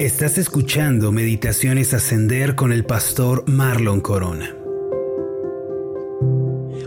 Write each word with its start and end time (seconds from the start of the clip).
Estás 0.00 0.38
escuchando 0.38 1.12
Meditaciones 1.12 1.94
Ascender 1.94 2.56
con 2.56 2.72
el 2.72 2.84
pastor 2.84 3.48
Marlon 3.48 4.00
Corona. 4.00 4.52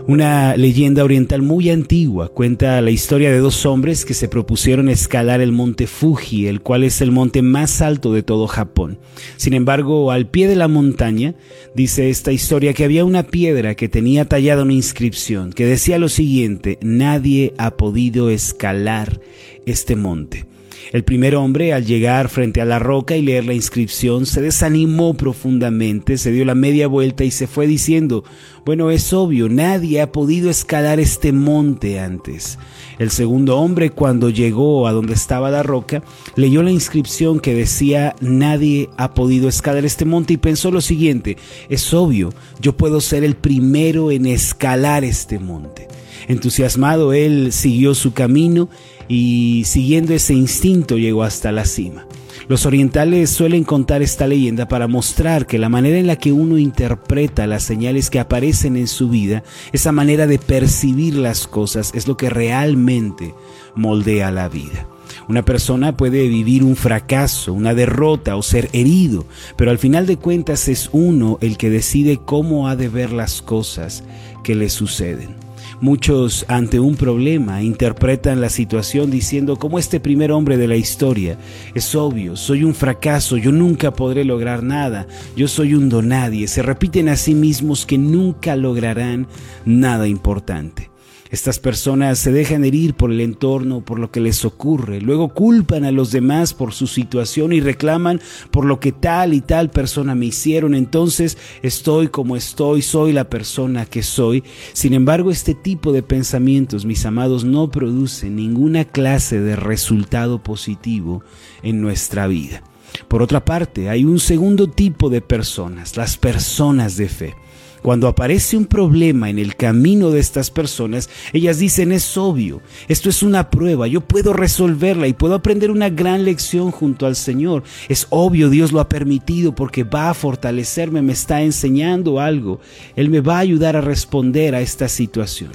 Una 0.06 0.58
leyenda 0.58 1.04
oriental 1.04 1.40
muy 1.40 1.70
antigua 1.70 2.28
cuenta 2.28 2.78
la 2.82 2.90
historia 2.90 3.32
de 3.32 3.38
dos 3.38 3.64
hombres 3.64 4.04
que 4.04 4.12
se 4.12 4.28
propusieron 4.28 4.90
escalar 4.90 5.40
el 5.40 5.52
monte 5.52 5.86
Fuji, 5.86 6.48
el 6.48 6.60
cual 6.60 6.84
es 6.84 7.00
el 7.00 7.10
monte 7.10 7.40
más 7.40 7.80
alto 7.80 8.12
de 8.12 8.22
todo 8.22 8.46
Japón. 8.46 8.98
Sin 9.38 9.54
embargo, 9.54 10.12
al 10.12 10.28
pie 10.28 10.46
de 10.46 10.56
la 10.56 10.68
montaña, 10.68 11.34
dice 11.74 12.10
esta 12.10 12.30
historia 12.30 12.74
que 12.74 12.84
había 12.84 13.06
una 13.06 13.22
piedra 13.22 13.74
que 13.74 13.88
tenía 13.88 14.26
tallada 14.26 14.64
una 14.64 14.74
inscripción 14.74 15.54
que 15.54 15.64
decía 15.64 15.98
lo 15.98 16.10
siguiente, 16.10 16.78
nadie 16.82 17.54
ha 17.56 17.78
podido 17.78 18.28
escalar 18.28 19.18
este 19.64 19.96
monte. 19.96 20.44
El 20.92 21.04
primer 21.04 21.36
hombre, 21.36 21.72
al 21.72 21.84
llegar 21.84 22.28
frente 22.28 22.60
a 22.60 22.64
la 22.64 22.78
roca 22.78 23.16
y 23.16 23.22
leer 23.22 23.44
la 23.44 23.54
inscripción, 23.54 24.26
se 24.26 24.40
desanimó 24.40 25.14
profundamente, 25.14 26.18
se 26.18 26.32
dio 26.32 26.44
la 26.44 26.54
media 26.54 26.88
vuelta 26.88 27.24
y 27.24 27.30
se 27.30 27.46
fue 27.46 27.66
diciendo, 27.66 28.24
bueno, 28.68 28.90
es 28.90 29.14
obvio, 29.14 29.48
nadie 29.48 30.02
ha 30.02 30.12
podido 30.12 30.50
escalar 30.50 31.00
este 31.00 31.32
monte 31.32 32.00
antes. 32.00 32.58
El 32.98 33.10
segundo 33.10 33.56
hombre, 33.56 33.88
cuando 33.88 34.28
llegó 34.28 34.86
a 34.86 34.92
donde 34.92 35.14
estaba 35.14 35.50
la 35.50 35.62
roca, 35.62 36.02
leyó 36.36 36.62
la 36.62 36.70
inscripción 36.70 37.40
que 37.40 37.54
decía, 37.54 38.14
nadie 38.20 38.90
ha 38.98 39.14
podido 39.14 39.48
escalar 39.48 39.86
este 39.86 40.04
monte 40.04 40.34
y 40.34 40.36
pensó 40.36 40.70
lo 40.70 40.82
siguiente, 40.82 41.38
es 41.70 41.94
obvio, 41.94 42.34
yo 42.60 42.76
puedo 42.76 43.00
ser 43.00 43.24
el 43.24 43.36
primero 43.36 44.10
en 44.10 44.26
escalar 44.26 45.02
este 45.02 45.38
monte. 45.38 45.88
Entusiasmado, 46.26 47.14
él 47.14 47.54
siguió 47.54 47.94
su 47.94 48.12
camino 48.12 48.68
y 49.08 49.62
siguiendo 49.64 50.12
ese 50.12 50.34
instinto 50.34 50.98
llegó 50.98 51.22
hasta 51.22 51.52
la 51.52 51.64
cima. 51.64 52.06
Los 52.48 52.64
orientales 52.64 53.28
suelen 53.28 53.62
contar 53.62 54.00
esta 54.00 54.26
leyenda 54.26 54.68
para 54.68 54.88
mostrar 54.88 55.46
que 55.46 55.58
la 55.58 55.68
manera 55.68 55.98
en 55.98 56.06
la 56.06 56.16
que 56.16 56.32
uno 56.32 56.56
interpreta 56.56 57.46
las 57.46 57.62
señales 57.62 58.08
que 58.08 58.20
aparecen 58.20 58.78
en 58.78 58.88
su 58.88 59.10
vida, 59.10 59.42
esa 59.72 59.92
manera 59.92 60.26
de 60.26 60.38
percibir 60.38 61.18
las 61.18 61.46
cosas, 61.46 61.92
es 61.94 62.08
lo 62.08 62.16
que 62.16 62.30
realmente 62.30 63.34
moldea 63.74 64.30
la 64.30 64.48
vida. 64.48 64.88
Una 65.28 65.44
persona 65.44 65.94
puede 65.94 66.26
vivir 66.26 66.64
un 66.64 66.74
fracaso, 66.74 67.52
una 67.52 67.74
derrota 67.74 68.34
o 68.36 68.42
ser 68.42 68.70
herido, 68.72 69.26
pero 69.56 69.70
al 69.70 69.78
final 69.78 70.06
de 70.06 70.16
cuentas 70.16 70.68
es 70.68 70.88
uno 70.92 71.36
el 71.42 71.58
que 71.58 71.68
decide 71.68 72.18
cómo 72.24 72.66
ha 72.66 72.76
de 72.76 72.88
ver 72.88 73.12
las 73.12 73.42
cosas 73.42 74.04
que 74.42 74.54
le 74.54 74.70
suceden. 74.70 75.47
Muchos 75.80 76.44
ante 76.48 76.80
un 76.80 76.96
problema 76.96 77.62
interpretan 77.62 78.40
la 78.40 78.48
situación 78.48 79.12
diciendo 79.12 79.56
como 79.56 79.78
este 79.78 80.00
primer 80.00 80.32
hombre 80.32 80.56
de 80.56 80.66
la 80.66 80.74
historia, 80.74 81.38
es 81.72 81.94
obvio, 81.94 82.34
soy 82.34 82.64
un 82.64 82.74
fracaso, 82.74 83.36
yo 83.36 83.52
nunca 83.52 83.92
podré 83.92 84.24
lograr 84.24 84.64
nada, 84.64 85.06
yo 85.36 85.46
soy 85.46 85.74
un 85.74 85.88
donadie, 85.88 86.48
se 86.48 86.62
repiten 86.62 87.08
a 87.08 87.14
sí 87.14 87.32
mismos 87.32 87.86
que 87.86 87.96
nunca 87.96 88.56
lograrán 88.56 89.28
nada 89.64 90.08
importante. 90.08 90.90
Estas 91.30 91.58
personas 91.58 92.18
se 92.18 92.32
dejan 92.32 92.64
herir 92.64 92.94
por 92.94 93.12
el 93.12 93.20
entorno, 93.20 93.82
por 93.82 93.98
lo 93.98 94.10
que 94.10 94.20
les 94.20 94.44
ocurre, 94.46 95.00
luego 95.00 95.28
culpan 95.34 95.84
a 95.84 95.92
los 95.92 96.10
demás 96.10 96.54
por 96.54 96.72
su 96.72 96.86
situación 96.86 97.52
y 97.52 97.60
reclaman 97.60 98.20
por 98.50 98.64
lo 98.64 98.80
que 98.80 98.92
tal 98.92 99.34
y 99.34 99.42
tal 99.42 99.70
persona 99.70 100.14
me 100.14 100.26
hicieron, 100.26 100.74
entonces 100.74 101.36
estoy 101.62 102.08
como 102.08 102.36
estoy, 102.36 102.80
soy 102.80 103.12
la 103.12 103.28
persona 103.28 103.84
que 103.84 104.02
soy. 104.02 104.42
Sin 104.72 104.94
embargo, 104.94 105.30
este 105.30 105.54
tipo 105.54 105.92
de 105.92 106.02
pensamientos, 106.02 106.86
mis 106.86 107.04
amados, 107.04 107.44
no 107.44 107.70
producen 107.70 108.36
ninguna 108.36 108.84
clase 108.84 109.40
de 109.40 109.56
resultado 109.56 110.42
positivo 110.42 111.22
en 111.62 111.82
nuestra 111.82 112.26
vida. 112.26 112.62
Por 113.06 113.22
otra 113.22 113.44
parte, 113.44 113.90
hay 113.90 114.04
un 114.04 114.18
segundo 114.18 114.68
tipo 114.68 115.10
de 115.10 115.20
personas, 115.20 115.96
las 115.96 116.16
personas 116.16 116.96
de 116.96 117.08
fe. 117.08 117.34
Cuando 117.82 118.08
aparece 118.08 118.56
un 118.56 118.66
problema 118.66 119.30
en 119.30 119.38
el 119.38 119.56
camino 119.56 120.10
de 120.10 120.20
estas 120.20 120.50
personas, 120.50 121.08
ellas 121.32 121.58
dicen 121.58 121.92
es 121.92 122.16
obvio, 122.16 122.60
esto 122.88 123.08
es 123.08 123.22
una 123.22 123.50
prueba, 123.50 123.86
yo 123.86 124.00
puedo 124.00 124.32
resolverla 124.32 125.06
y 125.06 125.12
puedo 125.12 125.34
aprender 125.34 125.70
una 125.70 125.88
gran 125.88 126.24
lección 126.24 126.70
junto 126.70 127.06
al 127.06 127.16
Señor. 127.16 127.62
Es 127.88 128.06
obvio, 128.10 128.50
Dios 128.50 128.72
lo 128.72 128.80
ha 128.80 128.88
permitido 128.88 129.54
porque 129.54 129.84
va 129.84 130.10
a 130.10 130.14
fortalecerme, 130.14 131.02
me 131.02 131.12
está 131.12 131.42
enseñando 131.42 132.20
algo. 132.20 132.60
Él 132.96 133.10
me 133.10 133.20
va 133.20 133.36
a 133.36 133.40
ayudar 133.40 133.76
a 133.76 133.80
responder 133.80 134.54
a 134.54 134.60
esta 134.60 134.88
situación. 134.88 135.52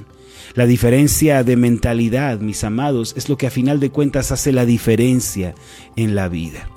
La 0.54 0.66
diferencia 0.66 1.42
de 1.42 1.56
mentalidad, 1.56 2.38
mis 2.38 2.62
amados, 2.62 3.14
es 3.16 3.28
lo 3.28 3.36
que 3.36 3.48
a 3.48 3.50
final 3.50 3.80
de 3.80 3.90
cuentas 3.90 4.30
hace 4.30 4.52
la 4.52 4.64
diferencia 4.64 5.54
en 5.96 6.14
la 6.14 6.28
vida. 6.28 6.68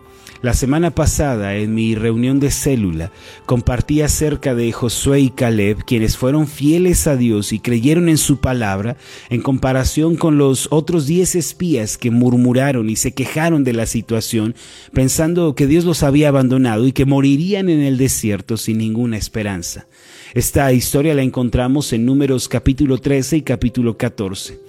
La 0.43 0.53
semana 0.53 0.91
pasada, 0.91 1.55
en 1.55 1.73
mi 1.73 1.95
reunión 1.95 2.39
de 2.39 2.51
célula, 2.51 3.11
compartí 3.47 4.01
acerca 4.01 4.53
de 4.53 4.71
Josué 4.71 5.21
y 5.21 5.29
Caleb, 5.31 5.83
quienes 5.83 6.15
fueron 6.15 6.47
fieles 6.47 7.07
a 7.07 7.15
Dios 7.15 7.53
y 7.53 7.59
creyeron 7.59 8.07
en 8.07 8.19
su 8.19 8.37
palabra, 8.37 8.97
en 9.29 9.41
comparación 9.41 10.15
con 10.15 10.37
los 10.37 10.67
otros 10.69 11.07
diez 11.07 11.33
espías 11.33 11.97
que 11.97 12.11
murmuraron 12.11 12.87
y 12.87 12.97
se 12.97 13.13
quejaron 13.13 13.63
de 13.63 13.73
la 13.73 13.87
situación, 13.87 14.53
pensando 14.93 15.55
que 15.55 15.65
Dios 15.65 15.85
los 15.85 16.03
había 16.03 16.29
abandonado 16.29 16.85
y 16.85 16.91
que 16.91 17.05
morirían 17.05 17.69
en 17.69 17.81
el 17.81 17.97
desierto 17.97 18.57
sin 18.57 18.77
ninguna 18.77 19.17
esperanza. 19.17 19.87
Esta 20.33 20.71
historia 20.73 21.13
la 21.13 21.21
encontramos 21.21 21.93
en 21.93 22.05
Números 22.05 22.47
capítulo 22.47 22.97
13 22.97 23.37
y 23.37 23.41
capítulo 23.41 23.97
14. 23.97 24.59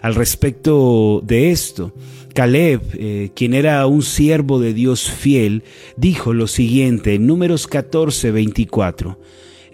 Al 0.00 0.14
respecto 0.14 1.20
de 1.24 1.50
esto, 1.50 1.92
Caleb, 2.34 2.80
eh, 2.94 3.30
quien 3.34 3.52
era 3.54 3.84
un 3.86 4.02
siervo 4.02 4.60
de 4.60 4.72
Dios 4.72 5.10
fiel, 5.10 5.64
dijo 5.96 6.32
lo 6.32 6.46
siguiente 6.46 7.14
en 7.14 7.26
Números 7.26 7.66
14, 7.66 8.30
24. 8.30 9.18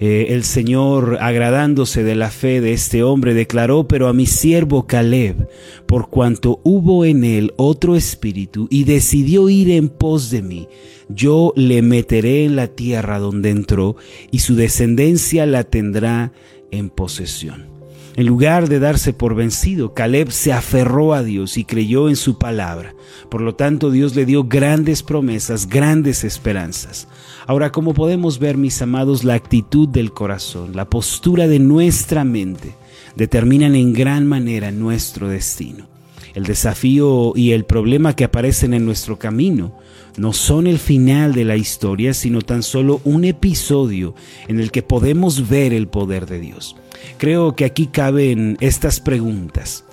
Eh, 0.07 0.35
el 0.35 0.45
Señor, 0.45 1.17
agradándose 1.23 2.05
de 2.05 2.15
la 2.15 2.29
fe 2.29 2.61
de 2.61 2.75
este 2.75 3.03
hombre, 3.03 3.33
declaró, 3.33 3.89
pero 3.89 4.07
a 4.07 4.13
mi 4.13 4.27
siervo 4.27 4.87
Caleb, 4.87 5.49
por 5.87 6.11
cuanto 6.11 6.61
hubo 6.63 7.07
en 7.07 7.25
él 7.25 7.55
otro 7.57 7.97
espíritu 7.97 8.69
y 8.71 8.85
decidió 8.85 9.49
ir 9.49 9.71
en 9.71 9.89
pos 9.89 10.31
de 10.31 10.43
mí, 10.43 10.69
yo 11.09 11.55
le 11.57 11.81
meteré 11.81 12.45
en 12.45 12.55
la 12.55 12.67
tierra 12.67 13.19
donde 13.19 13.49
entró 13.49 13.97
y 14.31 14.41
su 14.41 14.57
descendencia 14.57 15.47
la 15.47 15.65
tendrá 15.65 16.33
en 16.71 16.91
posesión. 16.91 17.73
En 18.17 18.27
lugar 18.27 18.69
de 18.69 18.81
darse 18.81 19.15
por 19.15 19.35
vencido, 19.35 19.95
Caleb 19.95 20.31
se 20.31 20.53
aferró 20.53 21.15
a 21.15 21.23
Dios 21.23 21.57
y 21.57 21.65
creyó 21.65 22.11
en 22.11 22.17
su 22.17 22.39
palabra. 22.39 22.95
Por 23.31 23.41
lo 23.41 23.55
tanto, 23.55 23.91
Dios 23.91 24.15
le 24.15 24.27
dio 24.27 24.45
grandes 24.45 25.03
promesas, 25.03 25.67
grandes 25.67 26.25
esperanzas. 26.25 27.09
Ahora, 27.47 27.73
como 27.73 27.93
podemos 27.93 28.39
ver, 28.39 28.57
mis 28.57 28.81
amados, 28.81 29.23
la 29.23 29.35
actitud 29.35 29.89
del 29.89 30.13
corazón, 30.13 30.75
la 30.75 30.89
postura 30.89 31.47
de 31.47 31.59
nuestra 31.59 32.25
mente, 32.25 32.75
determinan 33.17 33.75
en 33.75 33.93
gran 33.93 34.27
manera 34.27 34.71
nuestro 34.71 35.29
destino. 35.29 35.87
El 36.35 36.45
desafío 36.45 37.33
y 37.37 37.53
el 37.53 37.65
problema 37.65 38.17
que 38.17 38.25
aparecen 38.25 38.75
en 38.75 38.85
nuestro 38.85 39.19
camino 39.19 39.77
no 40.17 40.33
son 40.33 40.67
el 40.67 40.79
final 40.79 41.33
de 41.33 41.45
la 41.45 41.57
historia, 41.57 42.15
sino 42.15 42.41
tan 42.41 42.63
solo 42.63 43.01
un 43.05 43.25
episodio 43.25 44.15
en 44.49 44.59
el 44.59 44.71
que 44.71 44.83
podemos 44.83 45.49
ver 45.49 45.73
el 45.73 45.87
poder 45.87 46.27
de 46.27 46.41
Dios. 46.41 46.77
Creo 47.19 47.55
que 47.55 47.65
aquí 47.65 47.87
caben 47.87 48.57
estas 48.61 49.01
preguntas. 49.01 49.85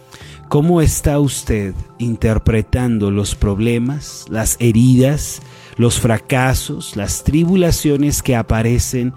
¿Cómo 0.50 0.82
está 0.82 1.20
usted 1.20 1.74
interpretando 1.98 3.12
los 3.12 3.36
problemas, 3.36 4.26
las 4.30 4.58
heridas, 4.60 5.42
los 5.82 6.00
fracasos, 6.00 6.96
las 6.96 7.24
tribulaciones 7.24 8.22
que 8.22 8.36
aparecen 8.36 9.14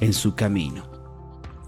en 0.00 0.12
su 0.12 0.34
camino? 0.34 0.88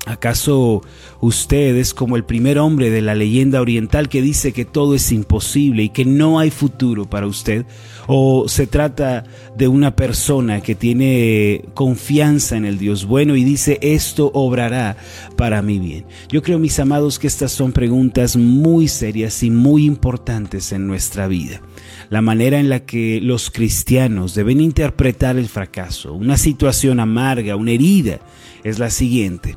¿Acaso 0.07 0.83
usted 1.21 1.77
es 1.77 1.95
como 1.95 2.17
el 2.17 2.25
primer 2.25 2.59
hombre 2.59 2.91
de 2.91 3.01
la 3.03 3.15
leyenda 3.15 3.61
oriental 3.61 4.09
que 4.09 4.23
dice 4.23 4.53
que 4.53 4.65
todo 4.65 4.95
es 4.95 5.13
imposible 5.13 5.85
y 5.85 5.89
que 5.91 6.05
no 6.05 6.41
hay 6.41 6.51
futuro 6.51 7.09
para 7.09 7.27
usted? 7.27 7.65
¿O 8.09 8.49
se 8.49 8.67
trata 8.67 9.25
de 9.57 9.69
una 9.69 9.95
persona 9.95 10.63
que 10.63 10.75
tiene 10.75 11.67
confianza 11.75 12.57
en 12.57 12.65
el 12.65 12.79
Dios 12.79 13.05
bueno 13.05 13.37
y 13.37 13.45
dice 13.45 13.79
esto 13.83 14.33
obrará 14.35 14.97
para 15.37 15.63
mi 15.63 15.79
bien? 15.79 16.07
Yo 16.29 16.43
creo, 16.43 16.59
mis 16.59 16.81
amados, 16.81 17.19
que 17.19 17.29
estas 17.29 17.53
son 17.53 17.71
preguntas 17.71 18.37
muy 18.37 18.89
serias 18.89 19.43
y 19.45 19.51
muy 19.51 19.85
importantes 19.85 20.73
en 20.73 20.89
nuestra 20.89 21.29
vida. 21.29 21.61
La 22.09 22.23
manera 22.23 22.59
en 22.59 22.69
la 22.69 22.81
que 22.87 23.21
los 23.23 23.51
cristianos 23.51 24.35
deben 24.35 24.61
interpretar 24.61 25.37
el 25.37 25.49
fracaso, 25.49 26.13
una 26.15 26.37
situación 26.37 27.01
amarga, 27.01 27.57
una 27.57 27.73
herida, 27.73 28.21
es 28.65 28.79
la 28.79 28.91
siguiente 28.91 29.57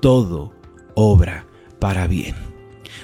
todo 0.00 0.52
obra 0.94 1.46
para 1.78 2.06
bien. 2.06 2.34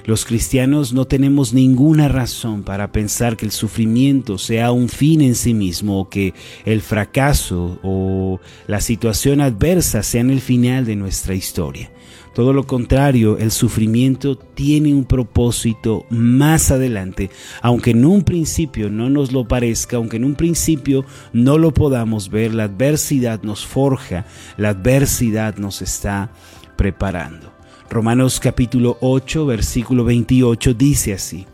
Los 0.05 0.25
cristianos 0.25 0.93
no 0.93 1.07
tenemos 1.07 1.53
ninguna 1.53 2.09
razón 2.09 2.63
para 2.63 2.91
pensar 2.93 3.37
que 3.37 3.45
el 3.45 3.53
sufrimiento 3.53 4.39
sea 4.39 4.73
un 4.73 4.89
fin 4.89 5.21
en 5.21 5.35
sí 5.35 5.55
mismo 5.55 6.01
o 6.01 6.09
que 6.09 6.35
el 6.65 6.81
fracaso 6.81 7.79
o 7.83 8.41
la 8.67 8.81
situación 8.81 9.41
adversa 9.41 10.03
sean 10.03 10.31
el 10.31 10.41
final 10.41 10.85
de 10.85 10.97
nuestra 10.97 11.35
historia. 11.35 11.93
Todo 12.35 12.53
lo 12.53 12.65
contrario, 12.65 13.39
el 13.39 13.51
sufrimiento 13.51 14.37
tiene 14.37 14.95
un 14.95 15.05
propósito 15.05 16.07
más 16.11 16.71
adelante, 16.71 17.29
aunque 17.61 17.91
en 17.91 18.05
un 18.05 18.23
principio 18.23 18.89
no 18.89 19.11
nos 19.11 19.33
lo 19.33 19.49
parezca, 19.49 19.97
aunque 19.97 20.19
en 20.19 20.25
un 20.25 20.37
principio 20.37 21.05
no 21.33 21.59
lo 21.59 21.75
podamos 21.75 22.31
ver, 22.31 22.55
la 22.55 22.65
adversidad 22.65 23.43
nos 23.43 23.67
forja, 23.67 24.27
la 24.57 24.71
adversidad 24.71 25.57
nos 25.57 25.83
está 25.83 26.31
preparando. 26.77 27.53
Romanos 27.91 28.39
capítulo 28.39 28.97
8, 29.01 29.47
versículo 29.47 30.05
28 30.05 30.75
dice 30.75 31.15
así, 31.15 31.47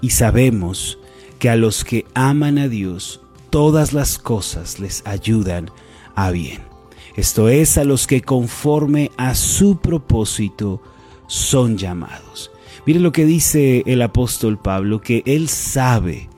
y 0.00 0.10
sabemos 0.10 0.98
que 1.40 1.50
a 1.50 1.56
los 1.56 1.84
que 1.84 2.06
aman 2.14 2.58
a 2.58 2.68
Dios, 2.68 3.20
todas 3.50 3.92
las 3.92 4.16
cosas 4.20 4.78
les 4.78 5.04
ayudan 5.04 5.72
a 6.14 6.30
bien 6.30 6.70
esto 7.16 7.48
es 7.48 7.78
a 7.78 7.84
los 7.84 8.06
que 8.06 8.22
conforme 8.22 9.10
a 9.16 9.34
su 9.34 9.80
propósito 9.80 10.82
son 11.26 11.78
llamados. 11.78 12.50
Mire 12.86 13.00
lo 13.00 13.12
que 13.12 13.24
dice 13.24 13.82
el 13.86 14.02
apóstol 14.02 14.58
Pablo, 14.60 15.00
que 15.00 15.22
él 15.26 15.48
sabe, 15.48 16.28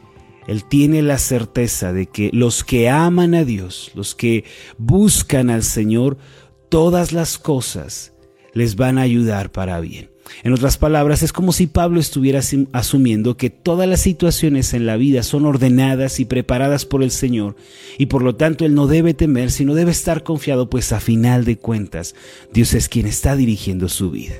él 0.46 0.64
tiene 0.64 1.02
la 1.02 1.18
certeza 1.18 1.92
de 1.92 2.06
que 2.06 2.30
los 2.32 2.64
que 2.64 2.88
aman 2.88 3.34
a 3.34 3.44
Dios, 3.44 3.90
los 3.94 4.14
que 4.14 4.44
buscan 4.76 5.50
al 5.50 5.62
Señor, 5.62 6.18
todas 6.68 7.12
las 7.12 7.38
cosas 7.38 8.12
les 8.52 8.76
van 8.76 8.98
a 8.98 9.02
ayudar 9.02 9.52
para 9.52 9.80
bien. 9.80 10.11
En 10.42 10.52
otras 10.52 10.76
palabras, 10.76 11.22
es 11.22 11.32
como 11.32 11.52
si 11.52 11.66
Pablo 11.66 12.00
estuviera 12.00 12.40
asumiendo 12.72 13.36
que 13.36 13.50
todas 13.50 13.88
las 13.88 14.00
situaciones 14.00 14.74
en 14.74 14.86
la 14.86 14.96
vida 14.96 15.22
son 15.22 15.46
ordenadas 15.46 16.20
y 16.20 16.24
preparadas 16.24 16.84
por 16.84 17.02
el 17.02 17.10
Señor 17.10 17.56
y 17.98 18.06
por 18.06 18.22
lo 18.22 18.34
tanto 18.34 18.64
él 18.64 18.74
no 18.74 18.86
debe 18.86 19.14
temer, 19.14 19.50
sino 19.50 19.74
debe 19.74 19.90
estar 19.90 20.22
confiado, 20.22 20.68
pues 20.70 20.92
a 20.92 21.00
final 21.00 21.44
de 21.44 21.58
cuentas 21.58 22.14
Dios 22.52 22.74
es 22.74 22.88
quien 22.88 23.06
está 23.06 23.36
dirigiendo 23.36 23.88
su 23.88 24.10
vida. 24.10 24.34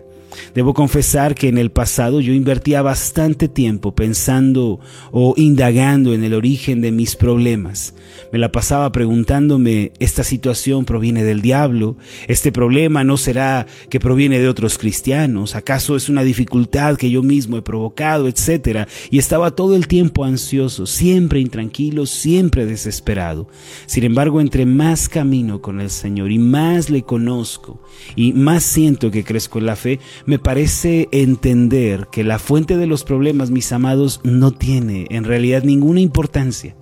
Debo 0.54 0.74
confesar 0.74 1.34
que 1.34 1.48
en 1.48 1.58
el 1.58 1.70
pasado 1.70 2.20
yo 2.20 2.32
invertía 2.32 2.82
bastante 2.82 3.48
tiempo 3.48 3.94
pensando 3.94 4.80
o 5.10 5.34
indagando 5.36 6.14
en 6.14 6.24
el 6.24 6.34
origen 6.34 6.80
de 6.80 6.92
mis 6.92 7.16
problemas. 7.16 7.94
Me 8.32 8.38
la 8.38 8.52
pasaba 8.52 8.92
preguntándome, 8.92 9.92
¿esta 9.98 10.24
situación 10.24 10.84
proviene 10.84 11.24
del 11.24 11.42
diablo? 11.42 11.96
¿Este 12.28 12.52
problema 12.52 13.04
no 13.04 13.16
será 13.16 13.66
que 13.88 14.00
proviene 14.00 14.38
de 14.38 14.48
otros 14.48 14.78
cristianos? 14.78 15.54
¿Acaso 15.54 15.96
es 15.96 16.08
una 16.08 16.22
dificultad 16.22 16.96
que 16.96 17.10
yo 17.10 17.22
mismo 17.22 17.56
he 17.56 17.62
provocado, 17.62 18.28
etcétera? 18.28 18.88
Y 19.10 19.18
estaba 19.18 19.52
todo 19.52 19.76
el 19.76 19.86
tiempo 19.86 20.24
ansioso, 20.24 20.86
siempre 20.86 21.40
intranquilo, 21.40 22.06
siempre 22.06 22.66
desesperado. 22.66 23.48
Sin 23.86 24.04
embargo, 24.04 24.40
entre 24.40 24.66
más 24.66 25.08
camino 25.08 25.60
con 25.60 25.80
el 25.80 25.90
Señor 25.90 26.30
y 26.30 26.38
más 26.38 26.90
le 26.90 27.02
conozco 27.02 27.80
y 28.16 28.32
más 28.32 28.62
siento 28.62 29.10
que 29.10 29.24
crezco 29.24 29.58
en 29.58 29.66
la 29.66 29.76
fe, 29.76 30.00
me 30.26 30.38
parece 30.38 31.08
entender 31.12 32.08
que 32.10 32.24
la 32.24 32.38
fuente 32.38 32.76
de 32.76 32.86
los 32.86 33.04
problemas, 33.04 33.50
mis 33.50 33.72
amados, 33.72 34.20
no 34.24 34.52
tiene 34.52 35.06
en 35.10 35.24
realidad 35.24 35.62
ninguna 35.62 36.00
importancia. 36.00 36.76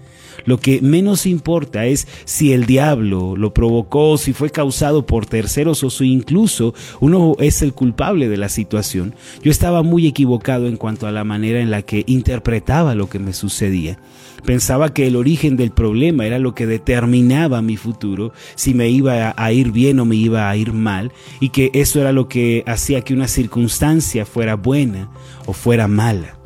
Lo 0.44 0.58
que 0.58 0.80
menos 0.80 1.26
importa 1.26 1.86
es 1.86 2.06
si 2.24 2.52
el 2.52 2.66
diablo 2.66 3.36
lo 3.36 3.52
provocó, 3.52 4.18
si 4.18 4.32
fue 4.32 4.50
causado 4.50 5.06
por 5.06 5.26
terceros 5.26 5.82
o 5.84 5.90
si 5.90 6.12
incluso 6.12 6.74
uno 7.00 7.36
es 7.38 7.62
el 7.62 7.72
culpable 7.72 8.28
de 8.28 8.36
la 8.36 8.48
situación. 8.48 9.14
Yo 9.42 9.50
estaba 9.50 9.82
muy 9.82 10.06
equivocado 10.06 10.66
en 10.66 10.76
cuanto 10.76 11.06
a 11.06 11.12
la 11.12 11.24
manera 11.24 11.60
en 11.60 11.70
la 11.70 11.82
que 11.82 12.04
interpretaba 12.06 12.94
lo 12.94 13.08
que 13.08 13.18
me 13.18 13.32
sucedía. 13.32 13.98
Pensaba 14.44 14.94
que 14.94 15.06
el 15.06 15.16
origen 15.16 15.56
del 15.56 15.70
problema 15.70 16.26
era 16.26 16.38
lo 16.38 16.54
que 16.54 16.66
determinaba 16.66 17.60
mi 17.60 17.76
futuro, 17.76 18.32
si 18.54 18.72
me 18.72 18.88
iba 18.88 19.34
a 19.36 19.52
ir 19.52 19.70
bien 19.70 20.00
o 20.00 20.06
me 20.06 20.16
iba 20.16 20.48
a 20.48 20.56
ir 20.56 20.72
mal, 20.72 21.12
y 21.40 21.50
que 21.50 21.70
eso 21.74 22.00
era 22.00 22.12
lo 22.12 22.28
que 22.28 22.64
hacía 22.66 23.02
que 23.02 23.12
una 23.12 23.28
circunstancia 23.28 24.24
fuera 24.24 24.56
buena 24.56 25.10
o 25.46 25.52
fuera 25.52 25.88
mala. 25.88 26.38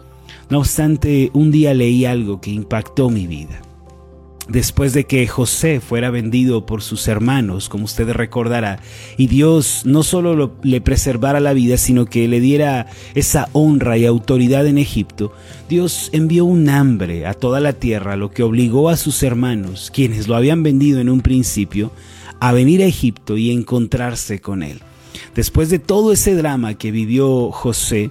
No 0.50 0.58
obstante, 0.58 1.30
un 1.32 1.50
día 1.50 1.72
leí 1.72 2.04
algo 2.04 2.40
que 2.40 2.50
impactó 2.50 3.10
mi 3.10 3.26
vida 3.26 3.60
después 4.48 4.92
de 4.92 5.04
que 5.04 5.26
José 5.26 5.80
fuera 5.80 6.10
vendido 6.10 6.66
por 6.66 6.82
sus 6.82 7.08
hermanos, 7.08 7.68
como 7.68 7.84
usted 7.84 8.10
recordará, 8.10 8.80
y 9.16 9.26
Dios 9.26 9.82
no 9.84 10.02
solo 10.02 10.54
le 10.62 10.80
preservara 10.80 11.40
la 11.40 11.52
vida, 11.52 11.76
sino 11.76 12.06
que 12.06 12.28
le 12.28 12.40
diera 12.40 12.86
esa 13.14 13.48
honra 13.52 13.96
y 13.96 14.06
autoridad 14.06 14.66
en 14.66 14.78
Egipto, 14.78 15.32
Dios 15.68 16.10
envió 16.12 16.44
un 16.44 16.68
hambre 16.68 17.26
a 17.26 17.34
toda 17.34 17.60
la 17.60 17.72
tierra, 17.72 18.16
lo 18.16 18.30
que 18.30 18.42
obligó 18.42 18.90
a 18.90 18.96
sus 18.96 19.22
hermanos, 19.22 19.90
quienes 19.92 20.28
lo 20.28 20.36
habían 20.36 20.62
vendido 20.62 21.00
en 21.00 21.08
un 21.08 21.20
principio, 21.20 21.90
a 22.40 22.52
venir 22.52 22.82
a 22.82 22.86
Egipto 22.86 23.36
y 23.36 23.50
encontrarse 23.50 24.40
con 24.40 24.62
él. 24.62 24.80
Después 25.34 25.70
de 25.70 25.78
todo 25.78 26.12
ese 26.12 26.34
drama 26.34 26.74
que 26.74 26.90
vivió 26.90 27.50
José, 27.50 28.10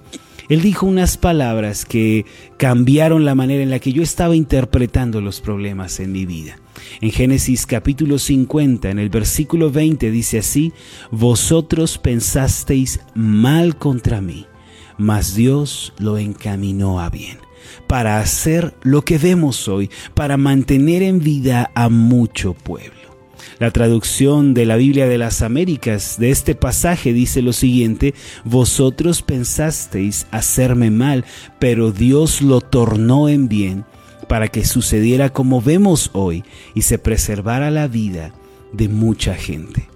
él 0.53 0.61
dijo 0.61 0.85
unas 0.85 1.17
palabras 1.17 1.83
que 1.85 2.25
cambiaron 2.57 3.25
la 3.25 3.33
manera 3.33 3.63
en 3.63 3.69
la 3.69 3.79
que 3.79 3.91
yo 3.91 4.03
estaba 4.03 4.35
interpretando 4.35 5.19
los 5.19 5.41
problemas 5.41 5.99
en 5.99 6.11
mi 6.11 6.25
vida. 6.25 6.57
En 7.01 7.11
Génesis 7.11 7.65
capítulo 7.65 8.19
50, 8.19 8.89
en 8.89 8.99
el 8.99 9.09
versículo 9.09 9.71
20 9.71 10.11
dice 10.11 10.39
así, 10.39 10.71
Vosotros 11.11 11.97
pensasteis 11.97 12.99
mal 13.15 13.77
contra 13.77 14.21
mí, 14.21 14.45
mas 14.97 15.35
Dios 15.35 15.93
lo 15.97 16.17
encaminó 16.17 16.99
a 16.99 17.09
bien, 17.09 17.39
para 17.87 18.19
hacer 18.19 18.75
lo 18.83 19.01
que 19.01 19.17
vemos 19.17 19.67
hoy, 19.67 19.89
para 20.13 20.37
mantener 20.37 21.01
en 21.01 21.19
vida 21.19 21.71
a 21.73 21.89
mucho 21.89 22.53
pueblo. 22.53 23.12
La 23.59 23.71
traducción 23.71 24.53
de 24.53 24.65
la 24.65 24.75
Biblia 24.75 25.07
de 25.07 25.17
las 25.17 25.41
Américas 25.41 26.17
de 26.19 26.31
este 26.31 26.55
pasaje 26.55 27.13
dice 27.13 27.41
lo 27.41 27.53
siguiente, 27.53 28.13
vosotros 28.43 29.21
pensasteis 29.21 30.27
hacerme 30.31 30.91
mal, 30.91 31.25
pero 31.59 31.91
Dios 31.91 32.41
lo 32.41 32.61
tornó 32.61 33.29
en 33.29 33.47
bien 33.47 33.85
para 34.27 34.47
que 34.47 34.65
sucediera 34.65 35.29
como 35.29 35.61
vemos 35.61 36.09
hoy 36.13 36.43
y 36.73 36.81
se 36.83 36.97
preservara 36.97 37.71
la 37.71 37.87
vida 37.87 38.33
de 38.71 38.89
mucha 38.89 39.35
gente. 39.35 39.87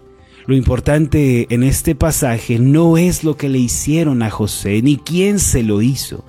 Lo 0.46 0.56
importante 0.56 1.48
en 1.50 1.64
este 1.64 1.94
pasaje 1.94 2.58
no 2.58 2.98
es 2.98 3.26
lo 3.26 3.36
que 3.36 3.50
le 3.50 3.60
hicieron 3.60 4.24
a 4.24 4.30
José, 4.30 4.82
ni 4.82 4.98
quién 4.98 5.40
se 5.40 5.62
lo 5.62 5.82
hizo. 5.82 6.24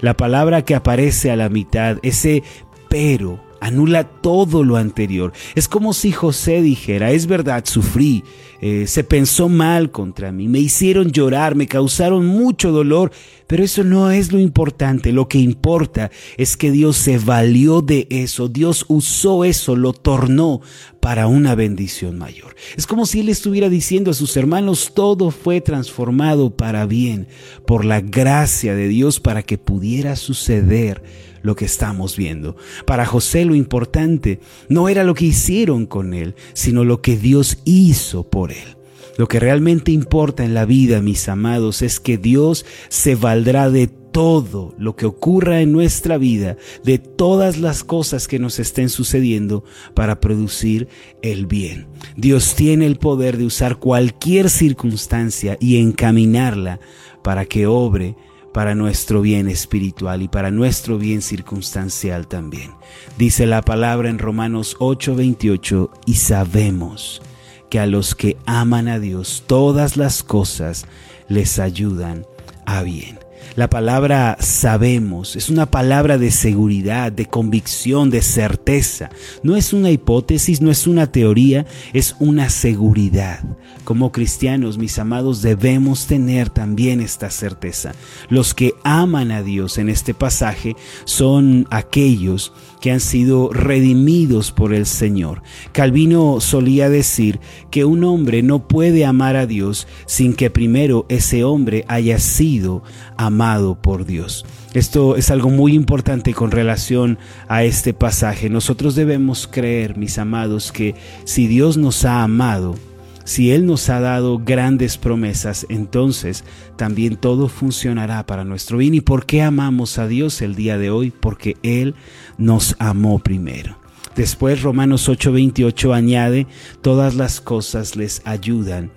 La 0.00 0.16
palabra 0.16 0.64
que 0.64 0.74
aparece 0.74 1.30
a 1.30 1.36
la 1.36 1.48
mitad, 1.48 1.98
ese 2.02 2.42
pero, 2.88 3.40
anula 3.60 4.04
todo 4.04 4.64
lo 4.64 4.76
anterior. 4.76 5.32
Es 5.54 5.68
como 5.68 5.92
si 5.92 6.12
José 6.12 6.62
dijera, 6.62 7.12
es 7.12 7.26
verdad, 7.26 7.64
sufrí, 7.66 8.24
eh, 8.62 8.86
se 8.86 9.04
pensó 9.04 9.48
mal 9.48 9.90
contra 9.90 10.32
mí, 10.32 10.48
me 10.48 10.58
hicieron 10.58 11.12
llorar, 11.12 11.54
me 11.54 11.66
causaron 11.66 12.26
mucho 12.26 12.72
dolor, 12.72 13.10
pero 13.46 13.64
eso 13.64 13.84
no 13.84 14.10
es 14.10 14.32
lo 14.32 14.38
importante, 14.38 15.12
lo 15.12 15.28
que 15.28 15.38
importa 15.38 16.10
es 16.36 16.56
que 16.56 16.70
Dios 16.70 16.96
se 16.96 17.18
valió 17.18 17.80
de 17.80 18.06
eso, 18.10 18.48
Dios 18.48 18.84
usó 18.88 19.44
eso, 19.44 19.76
lo 19.76 19.92
tornó 19.92 20.60
para 21.00 21.26
una 21.26 21.54
bendición 21.54 22.18
mayor. 22.18 22.54
Es 22.76 22.86
como 22.86 23.06
si 23.06 23.20
Él 23.20 23.28
estuviera 23.28 23.68
diciendo 23.68 24.10
a 24.10 24.14
sus 24.14 24.36
hermanos, 24.36 24.92
todo 24.94 25.30
fue 25.30 25.60
transformado 25.60 26.54
para 26.54 26.86
bien 26.86 27.28
por 27.66 27.84
la 27.84 28.00
gracia 28.00 28.74
de 28.74 28.88
Dios 28.88 29.20
para 29.20 29.42
que 29.42 29.58
pudiera 29.58 30.16
suceder 30.16 31.02
lo 31.42 31.56
que 31.56 31.64
estamos 31.64 32.16
viendo. 32.16 32.56
Para 32.86 33.06
José 33.06 33.44
lo 33.44 33.54
importante 33.54 34.40
no 34.68 34.88
era 34.88 35.04
lo 35.04 35.14
que 35.14 35.26
hicieron 35.26 35.86
con 35.86 36.14
él, 36.14 36.34
sino 36.52 36.84
lo 36.84 37.00
que 37.02 37.16
Dios 37.16 37.58
hizo 37.64 38.28
por 38.28 38.52
él. 38.52 38.76
Lo 39.16 39.28
que 39.28 39.40
realmente 39.40 39.92
importa 39.92 40.44
en 40.44 40.54
la 40.54 40.64
vida, 40.64 41.02
mis 41.02 41.28
amados, 41.28 41.82
es 41.82 42.00
que 42.00 42.16
Dios 42.16 42.64
se 42.88 43.16
valdrá 43.16 43.68
de 43.68 43.86
todo 43.86 44.74
lo 44.78 44.96
que 44.96 45.06
ocurra 45.06 45.60
en 45.60 45.72
nuestra 45.72 46.18
vida, 46.18 46.56
de 46.84 46.98
todas 46.98 47.58
las 47.58 47.84
cosas 47.84 48.28
que 48.28 48.38
nos 48.38 48.58
estén 48.58 48.88
sucediendo 48.88 49.64
para 49.94 50.20
producir 50.20 50.88
el 51.22 51.46
bien. 51.46 51.86
Dios 52.16 52.54
tiene 52.54 52.86
el 52.86 52.96
poder 52.96 53.36
de 53.36 53.44
usar 53.44 53.76
cualquier 53.76 54.50
circunstancia 54.50 55.56
y 55.60 55.76
encaminarla 55.76 56.80
para 57.22 57.44
que 57.44 57.66
obre 57.66 58.16
para 58.52 58.74
nuestro 58.74 59.20
bien 59.22 59.48
espiritual 59.48 60.22
y 60.22 60.28
para 60.28 60.50
nuestro 60.50 60.98
bien 60.98 61.22
circunstancial 61.22 62.26
también. 62.26 62.72
Dice 63.18 63.46
la 63.46 63.62
palabra 63.62 64.10
en 64.10 64.18
Romanos 64.18 64.76
8:28, 64.78 65.90
y 66.06 66.14
sabemos 66.14 67.22
que 67.68 67.78
a 67.78 67.86
los 67.86 68.14
que 68.14 68.36
aman 68.46 68.88
a 68.88 68.98
Dios 68.98 69.44
todas 69.46 69.96
las 69.96 70.22
cosas 70.22 70.86
les 71.28 71.58
ayudan 71.58 72.26
a 72.66 72.82
bien. 72.82 73.18
La 73.56 73.68
palabra 73.68 74.36
sabemos 74.40 75.36
es 75.36 75.50
una 75.50 75.66
palabra 75.66 76.18
de 76.18 76.30
seguridad, 76.30 77.10
de 77.10 77.26
convicción, 77.26 78.10
de 78.10 78.22
certeza. 78.22 79.10
No 79.42 79.56
es 79.56 79.72
una 79.72 79.90
hipótesis, 79.90 80.60
no 80.60 80.70
es 80.70 80.86
una 80.86 81.10
teoría, 81.10 81.66
es 81.92 82.16
una 82.20 82.48
seguridad. 82.48 83.40
Como 83.84 84.12
cristianos, 84.12 84.78
mis 84.78 84.98
amados, 84.98 85.42
debemos 85.42 86.06
tener 86.06 86.48
también 86.48 87.00
esta 87.00 87.30
certeza. 87.30 87.92
Los 88.28 88.54
que 88.54 88.74
aman 88.84 89.32
a 89.32 89.42
Dios 89.42 89.78
en 89.78 89.88
este 89.88 90.14
pasaje 90.14 90.76
son 91.04 91.66
aquellos 91.70 92.52
que 92.80 92.90
han 92.90 93.00
sido 93.00 93.52
redimidos 93.52 94.52
por 94.52 94.72
el 94.74 94.86
Señor. 94.86 95.42
Calvino 95.72 96.40
solía 96.40 96.88
decir 96.88 97.40
que 97.70 97.84
un 97.84 98.04
hombre 98.04 98.42
no 98.42 98.66
puede 98.66 99.04
amar 99.04 99.36
a 99.36 99.46
Dios 99.46 99.86
sin 100.06 100.34
que 100.34 100.50
primero 100.50 101.06
ese 101.08 101.44
hombre 101.44 101.84
haya 101.88 102.18
sido 102.18 102.82
amado 103.16 103.80
por 103.80 104.06
Dios. 104.06 104.44
Esto 104.72 105.16
es 105.16 105.30
algo 105.30 105.50
muy 105.50 105.74
importante 105.74 106.32
con 106.32 106.52
relación 106.52 107.18
a 107.48 107.64
este 107.64 107.92
pasaje. 107.92 108.48
Nosotros 108.48 108.94
debemos 108.94 109.48
creer, 109.48 109.96
mis 109.96 110.16
amados, 110.18 110.70
que 110.70 110.94
si 111.24 111.48
Dios 111.48 111.76
nos 111.76 112.04
ha 112.04 112.22
amado, 112.22 112.76
si 113.24 113.52
Él 113.52 113.66
nos 113.66 113.88
ha 113.88 114.00
dado 114.00 114.38
grandes 114.38 114.98
promesas, 114.98 115.66
entonces 115.68 116.44
también 116.76 117.16
todo 117.16 117.48
funcionará 117.48 118.26
para 118.26 118.44
nuestro 118.44 118.78
bien. 118.78 118.94
¿Y 118.94 119.00
por 119.00 119.26
qué 119.26 119.42
amamos 119.42 119.98
a 119.98 120.06
Dios 120.06 120.42
el 120.42 120.54
día 120.54 120.78
de 120.78 120.90
hoy? 120.90 121.10
Porque 121.10 121.56
Él 121.62 121.94
nos 122.38 122.76
amó 122.78 123.18
primero. 123.18 123.78
Después 124.16 124.62
Romanos 124.62 125.08
8:28 125.08 125.94
añade, 125.94 126.46
todas 126.82 127.14
las 127.14 127.40
cosas 127.40 127.96
les 127.96 128.22
ayudan 128.24 128.90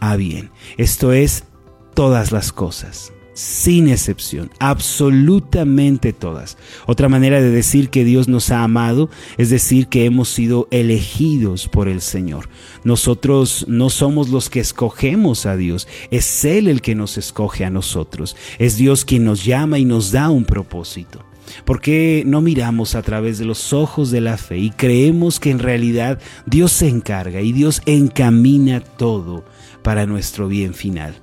a 0.00 0.16
bien. 0.16 0.50
Esto 0.76 1.12
es, 1.12 1.44
todas 1.94 2.32
las 2.32 2.52
cosas 2.52 3.12
sin 3.38 3.88
excepción, 3.88 4.50
absolutamente 4.58 6.12
todas. 6.12 6.58
Otra 6.86 7.08
manera 7.08 7.40
de 7.40 7.50
decir 7.50 7.88
que 7.88 8.04
Dios 8.04 8.26
nos 8.26 8.50
ha 8.50 8.64
amado 8.64 9.10
es 9.36 9.48
decir 9.48 9.86
que 9.86 10.06
hemos 10.06 10.28
sido 10.28 10.66
elegidos 10.72 11.68
por 11.68 11.86
el 11.86 12.00
Señor. 12.00 12.48
Nosotros 12.82 13.64
no 13.68 13.90
somos 13.90 14.30
los 14.30 14.50
que 14.50 14.58
escogemos 14.58 15.46
a 15.46 15.56
Dios, 15.56 15.86
es 16.10 16.44
Él 16.44 16.66
el 16.66 16.82
que 16.82 16.96
nos 16.96 17.16
escoge 17.16 17.64
a 17.64 17.70
nosotros. 17.70 18.34
Es 18.58 18.76
Dios 18.76 19.04
quien 19.04 19.24
nos 19.24 19.44
llama 19.44 19.78
y 19.78 19.84
nos 19.84 20.10
da 20.10 20.30
un 20.30 20.44
propósito. 20.44 21.24
¿Por 21.64 21.80
qué 21.80 22.24
no 22.26 22.40
miramos 22.40 22.96
a 22.96 23.02
través 23.02 23.38
de 23.38 23.44
los 23.44 23.72
ojos 23.72 24.10
de 24.10 24.20
la 24.20 24.36
fe 24.36 24.58
y 24.58 24.70
creemos 24.70 25.38
que 25.38 25.52
en 25.52 25.60
realidad 25.60 26.18
Dios 26.44 26.72
se 26.72 26.88
encarga 26.88 27.40
y 27.40 27.52
Dios 27.52 27.82
encamina 27.86 28.80
todo 28.80 29.44
para 29.84 30.06
nuestro 30.06 30.48
bien 30.48 30.74
final? 30.74 31.22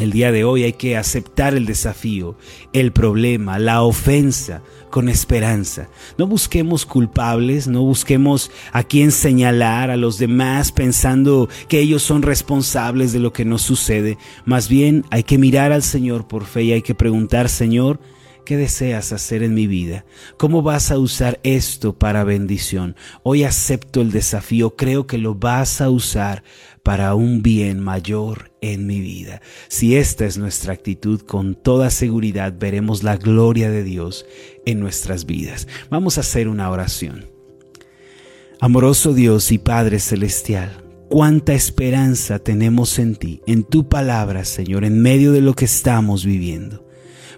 El 0.00 0.10
día 0.10 0.32
de 0.32 0.42
hoy 0.42 0.64
hay 0.64 0.72
que 0.72 0.96
aceptar 0.96 1.54
el 1.54 1.66
desafío, 1.66 2.36
el 2.72 2.92
problema, 2.92 3.60
la 3.60 3.82
ofensa 3.82 4.60
con 4.90 5.08
esperanza. 5.08 5.88
No 6.18 6.26
busquemos 6.26 6.84
culpables, 6.84 7.68
no 7.68 7.82
busquemos 7.82 8.50
a 8.72 8.82
quién 8.82 9.12
señalar 9.12 9.90
a 9.90 9.96
los 9.96 10.18
demás 10.18 10.72
pensando 10.72 11.48
que 11.68 11.78
ellos 11.78 12.02
son 12.02 12.22
responsables 12.22 13.12
de 13.12 13.20
lo 13.20 13.32
que 13.32 13.44
nos 13.44 13.62
sucede. 13.62 14.18
Más 14.44 14.68
bien 14.68 15.04
hay 15.10 15.22
que 15.22 15.38
mirar 15.38 15.70
al 15.70 15.84
Señor 15.84 16.26
por 16.26 16.44
fe 16.44 16.64
y 16.64 16.72
hay 16.72 16.82
que 16.82 16.96
preguntar, 16.96 17.48
Señor, 17.48 18.00
¿Qué 18.44 18.58
deseas 18.58 19.10
hacer 19.12 19.42
en 19.42 19.54
mi 19.54 19.66
vida? 19.66 20.04
¿Cómo 20.36 20.60
vas 20.60 20.90
a 20.90 20.98
usar 20.98 21.40
esto 21.44 21.98
para 21.98 22.24
bendición? 22.24 22.94
Hoy 23.22 23.42
acepto 23.42 24.02
el 24.02 24.10
desafío, 24.10 24.76
creo 24.76 25.06
que 25.06 25.16
lo 25.16 25.34
vas 25.34 25.80
a 25.80 25.88
usar 25.88 26.44
para 26.84 27.14
un 27.14 27.42
bien 27.42 27.80
mayor 27.80 28.52
en 28.60 28.86
mi 28.86 29.00
vida. 29.00 29.40
Si 29.68 29.96
esta 29.96 30.26
es 30.26 30.36
nuestra 30.38 30.74
actitud, 30.74 31.22
con 31.22 31.54
toda 31.54 31.90
seguridad 31.90 32.54
veremos 32.56 33.02
la 33.02 33.16
gloria 33.16 33.70
de 33.70 33.82
Dios 33.82 34.26
en 34.66 34.80
nuestras 34.80 35.24
vidas. 35.24 35.66
Vamos 35.90 36.18
a 36.18 36.20
hacer 36.20 36.46
una 36.46 36.70
oración. 36.70 37.26
Amoroso 38.60 39.14
Dios 39.14 39.50
y 39.50 39.58
Padre 39.58 39.98
Celestial, 39.98 40.84
cuánta 41.08 41.54
esperanza 41.54 42.38
tenemos 42.38 42.98
en 42.98 43.16
ti, 43.16 43.40
en 43.46 43.64
tu 43.64 43.88
palabra, 43.88 44.44
Señor, 44.44 44.84
en 44.84 45.00
medio 45.00 45.32
de 45.32 45.40
lo 45.40 45.54
que 45.54 45.64
estamos 45.64 46.24
viviendo. 46.24 46.83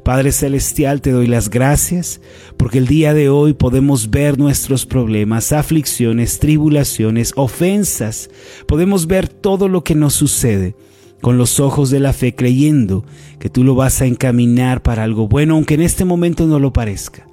Padre 0.06 0.30
Celestial, 0.30 1.00
te 1.00 1.10
doy 1.10 1.26
las 1.26 1.50
gracias 1.50 2.20
porque 2.56 2.78
el 2.78 2.86
día 2.86 3.12
de 3.12 3.28
hoy 3.28 3.54
podemos 3.54 4.08
ver 4.08 4.38
nuestros 4.38 4.86
problemas, 4.86 5.50
aflicciones, 5.50 6.38
tribulaciones, 6.38 7.32
ofensas. 7.34 8.30
Podemos 8.68 9.08
ver 9.08 9.26
todo 9.26 9.66
lo 9.66 9.82
que 9.82 9.96
nos 9.96 10.14
sucede 10.14 10.76
con 11.22 11.38
los 11.38 11.58
ojos 11.58 11.90
de 11.90 11.98
la 11.98 12.12
fe 12.12 12.36
creyendo 12.36 13.04
que 13.40 13.50
tú 13.50 13.64
lo 13.64 13.74
vas 13.74 14.00
a 14.00 14.06
encaminar 14.06 14.80
para 14.80 15.02
algo 15.02 15.26
bueno, 15.26 15.54
aunque 15.54 15.74
en 15.74 15.82
este 15.82 16.04
momento 16.04 16.46
no 16.46 16.60
lo 16.60 16.72
parezca. 16.72 17.26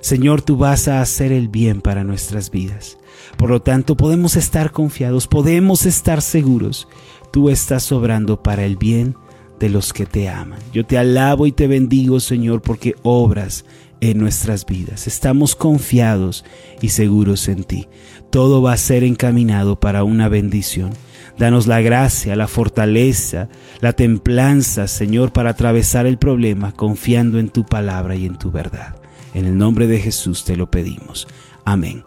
Señor, 0.00 0.42
tú 0.42 0.56
vas 0.56 0.88
a 0.88 1.02
hacer 1.02 1.30
el 1.30 1.46
bien 1.46 1.80
para 1.80 2.02
nuestras 2.02 2.50
vidas. 2.50 2.98
Por 3.36 3.50
lo 3.50 3.62
tanto, 3.62 3.96
podemos 3.96 4.34
estar 4.34 4.72
confiados, 4.72 5.28
podemos 5.28 5.86
estar 5.86 6.20
seguros. 6.20 6.88
Tú 7.30 7.50
estás 7.50 7.92
obrando 7.92 8.42
para 8.42 8.64
el 8.64 8.76
bien 8.76 9.14
de 9.58 9.68
los 9.68 9.92
que 9.92 10.06
te 10.06 10.28
aman. 10.28 10.58
Yo 10.72 10.84
te 10.84 10.98
alabo 10.98 11.46
y 11.46 11.52
te 11.52 11.66
bendigo, 11.66 12.20
Señor, 12.20 12.62
porque 12.62 12.94
obras 13.02 13.64
en 14.00 14.18
nuestras 14.18 14.66
vidas. 14.66 15.06
Estamos 15.06 15.56
confiados 15.56 16.44
y 16.80 16.90
seguros 16.90 17.48
en 17.48 17.64
ti. 17.64 17.88
Todo 18.30 18.62
va 18.62 18.72
a 18.72 18.78
ser 18.78 19.04
encaminado 19.04 19.80
para 19.80 20.04
una 20.04 20.28
bendición. 20.28 20.90
Danos 21.38 21.66
la 21.66 21.80
gracia, 21.80 22.34
la 22.36 22.48
fortaleza, 22.48 23.48
la 23.80 23.92
templanza, 23.92 24.88
Señor, 24.88 25.32
para 25.32 25.50
atravesar 25.50 26.06
el 26.06 26.18
problema 26.18 26.72
confiando 26.72 27.38
en 27.38 27.50
tu 27.50 27.64
palabra 27.64 28.16
y 28.16 28.24
en 28.24 28.38
tu 28.38 28.50
verdad. 28.50 28.96
En 29.34 29.44
el 29.44 29.58
nombre 29.58 29.86
de 29.86 30.00
Jesús 30.00 30.44
te 30.44 30.56
lo 30.56 30.70
pedimos. 30.70 31.28
Amén 31.64 32.04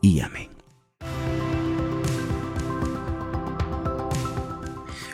y 0.00 0.20
amén. 0.20 0.49